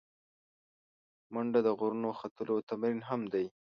[1.33, 3.45] منډه د غرونو ختلو تمرین هم دی